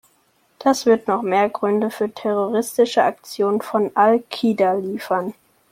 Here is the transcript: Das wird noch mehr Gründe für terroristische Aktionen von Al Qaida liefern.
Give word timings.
Das 0.57 0.87
wird 0.87 1.07
noch 1.07 1.21
mehr 1.21 1.47
Gründe 1.47 1.91
für 1.91 2.11
terroristische 2.11 3.03
Aktionen 3.03 3.61
von 3.61 3.91
Al 3.95 4.23
Qaida 4.31 4.71
liefern. 4.73 5.35